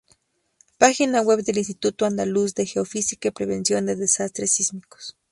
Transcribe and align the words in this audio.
Página 0.79 1.21
web 1.21 1.43
del 1.43 1.59
Instituto 1.59 2.07
Andaluz 2.07 2.55
de 2.55 2.65
Geofísica 2.65 3.27
y 3.27 3.31
Prevención 3.33 3.85
de 3.85 3.95
Desastres 3.95 4.51
Sísmicos 4.51 5.15